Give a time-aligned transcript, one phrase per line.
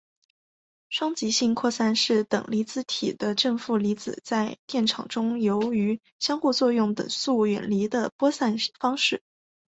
[0.89, 9.21] 双极性扩散是等离子体的正负粒子在电场中由于相互作用等速远离的扩散方式。